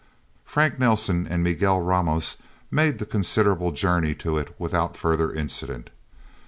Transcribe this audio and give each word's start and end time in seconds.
Frank 0.45 0.79
Nelsen 0.79 1.27
and 1.27 1.43
Miguel 1.43 1.79
Ramos 1.79 2.37
made 2.71 2.97
the 2.97 3.05
considerable 3.05 3.71
journey 3.71 4.15
to 4.15 4.35
it 4.35 4.55
without 4.57 4.97
further 4.97 5.31
incident. 5.31 5.91